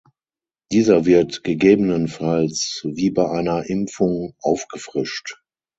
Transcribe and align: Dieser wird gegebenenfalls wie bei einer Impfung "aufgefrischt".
Dieser 0.71 1.05
wird 1.05 1.43
gegebenenfalls 1.43 2.81
wie 2.83 3.11
bei 3.11 3.29
einer 3.29 3.69
Impfung 3.69 4.33
"aufgefrischt". 4.41 5.39